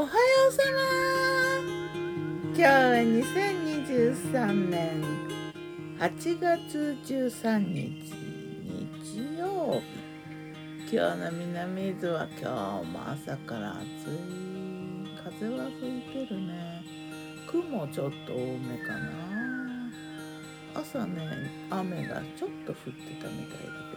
[0.00, 0.14] おはよ
[0.48, 0.78] うさま
[2.46, 2.70] 今日は
[3.04, 5.04] 2023年
[5.98, 8.14] 8月13日
[9.04, 9.82] 日曜。
[10.88, 13.84] 日今日の南伊豆は今日も朝から暑い
[15.22, 16.82] 風は吹いてるね。
[17.46, 20.80] 雲ちょっと多めかな。
[20.80, 23.89] 朝ね雨がちょっと降ってたみたいだ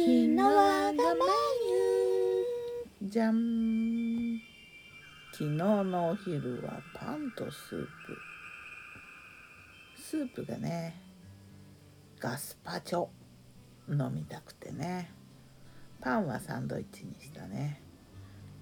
[0.00, 4.40] ー昨日我がメニューじゃん
[5.32, 7.88] 昨日のお昼はパンとスープ。
[9.96, 10.94] スープがね
[12.18, 13.08] ガスパチョ
[13.88, 15.10] 飲みたくてね。
[16.00, 17.80] パンはサンドイッチにしたね。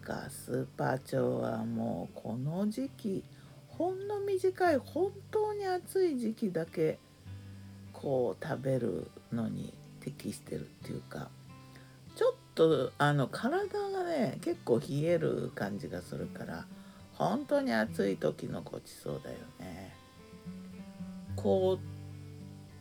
[0.03, 3.25] ガスパチョはもうこの時期
[3.69, 6.99] ほんの短い本当に暑い時期だけ
[7.93, 9.73] こう食べるのに
[10.05, 11.29] 適してるっていうか
[12.17, 16.67] ちょっとあの体がね結構冷える感じがするから
[17.15, 19.95] 本当に暑い時のごちそうだよね。
[21.37, 21.79] 凍っ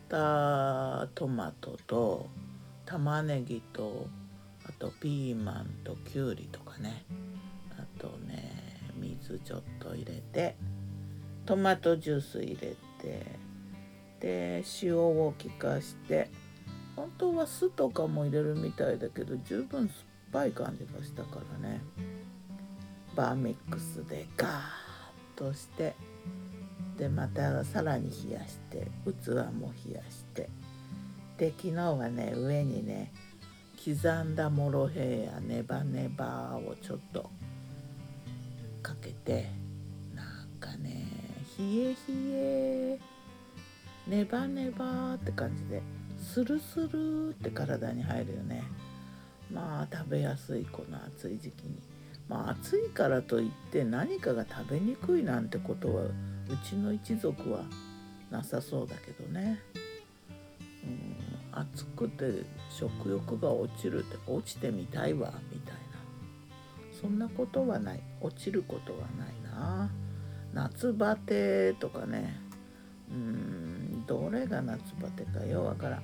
[0.09, 2.27] たトマトと
[2.85, 4.08] 玉ねぎと
[4.65, 7.03] あとピーマンときゅうりとかね
[7.77, 10.55] あとね水ちょっと入れて
[11.45, 13.25] トマトジュース入れて
[14.19, 16.30] で塩を効かして
[16.95, 19.91] 本当は酢とかも入れるみたいだけど十分酸っ
[20.31, 21.81] ぱい感じがしたからね。
[23.16, 24.58] バーミックスでガーッ
[25.36, 25.95] として。
[26.97, 28.88] でまたさらに冷やして。
[29.05, 30.49] 器も冷やして。
[31.38, 33.11] で昨日はね上にね
[33.83, 37.30] 刻んだモロヘイヤネバネバをちょっと。
[38.81, 39.49] かけて。
[40.14, 40.25] なん
[40.59, 41.08] かね
[41.58, 42.99] 冷え冷え。
[44.08, 45.81] ネバネバって感じで。
[46.23, 48.64] スルスルって体に入るよね。
[49.52, 51.77] まあ食べやすいこの暑い時期に。
[52.27, 56.11] まあ暑いからといって何かが食べにくいなんてことはう
[56.64, 57.64] ちの一族は
[58.31, 59.59] なさそうだけどね。
[60.83, 65.80] うん暑くて食欲が落ちるって落ちてみたいわみたいな。
[66.99, 68.02] そんなことはない。
[68.21, 69.89] 落ちることはないな。
[70.53, 72.39] 夏バテとかね。
[73.11, 73.73] うん
[74.08, 76.03] どれが夏バテかようわからん。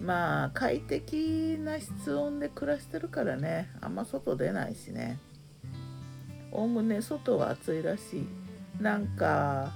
[0.00, 3.70] まあ快適な室温で暮らしてるからね。
[3.80, 5.18] あんま外出ないしね。
[6.50, 8.82] おおむね外は暑いらしい。
[8.82, 9.72] なんか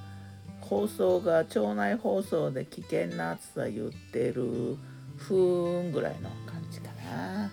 [0.60, 4.76] 放送が町内放送で危険な暑さ言ってる
[5.16, 7.52] ふーんぐらいの感じかな。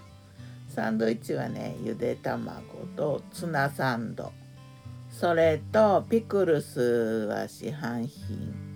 [0.67, 4.31] サンドイッチはねゆで卵とツナサンド。
[5.11, 8.72] それとピクルスは市販品。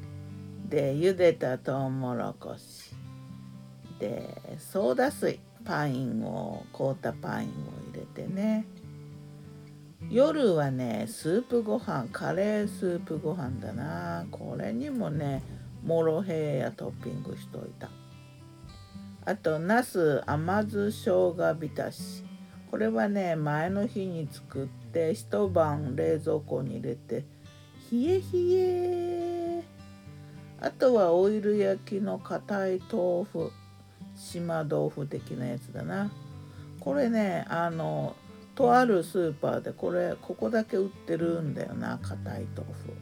[0.69, 2.94] で茹でたトウモロコシ
[4.00, 7.51] でソーダ水パインを凍ったパインを
[7.94, 8.66] 入れてね。
[10.09, 14.25] 夜はねスープご飯カレースープご飯だな。
[14.29, 15.41] これにもね
[15.83, 17.89] モロヘイヤトッピングしといた。
[19.25, 22.23] あとナス甘酢生姜浸し。
[22.69, 27.25] これはね前の日に作って一晩冷蔵庫に入れて
[27.91, 29.26] 冷え冷え。
[30.59, 33.51] あとはオイル焼きの硬い豆腐
[34.16, 36.12] 島豆腐的なやつだな。
[36.79, 38.16] これねあの
[38.56, 42.94] とあるスーパーでこれここだけ売ってるんだよな硬い豆腐。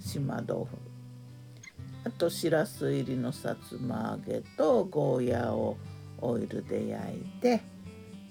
[0.00, 0.76] 島豆腐。
[2.04, 5.76] あとしらす入りのさつま揚げとゴーヤを
[6.20, 7.62] オイルで焼いて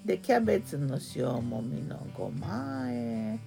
[0.04, 3.38] でキャベツの塩もみのごまあえ。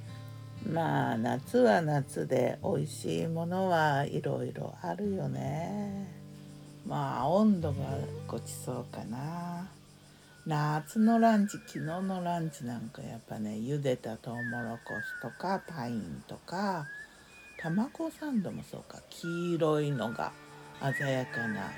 [0.71, 6.11] まあ夏は夏で美味しいものはいろいろあるよね。
[6.87, 7.75] まあ温度が
[8.27, 9.67] ごちそうかな。
[10.47, 16.85] 夏のランチ昨日のランチなんかやっぱね茹でたトウモロコシとかパインとか
[17.59, 18.99] 卵サンドもそうか。
[19.09, 20.31] 黄色いのが
[20.81, 21.71] 鮮やかな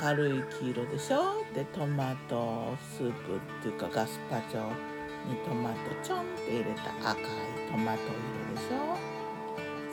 [0.00, 1.44] 明るい黄色でしょ。
[1.54, 4.93] でトマトスープっていうかガスパチョ。
[5.28, 7.22] にトマトちょんって入れた赤い
[7.70, 8.96] トマト色でしょ？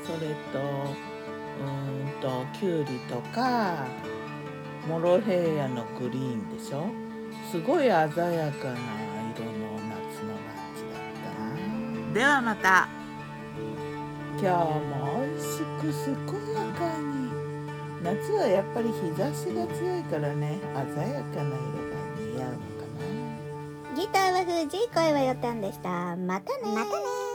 [0.03, 1.67] それとうー
[2.17, 3.85] んときゅうりとか
[4.87, 6.87] モロヘイヤのグリーンでしょ？
[7.49, 11.31] すごい鮮やかな色の夏のランチだった。
[12.07, 12.87] なではまた。
[14.33, 15.47] 今日も美味し
[15.79, 15.81] く
[16.25, 17.05] 健やかに。
[18.03, 22.51] 夏はやっぱり日差しが強いからね鮮やかな色が似合う。
[22.51, 22.80] の
[24.01, 26.15] ギターは藤井声はよたんでした。
[26.15, 27.30] またねまたね